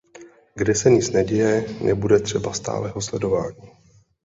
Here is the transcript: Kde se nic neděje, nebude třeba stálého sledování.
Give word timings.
Kde 0.55 0.75
se 0.75 0.89
nic 0.89 1.11
neděje, 1.11 1.65
nebude 1.83 2.19
třeba 2.19 2.53
stálého 2.53 3.01
sledování. 3.01 3.71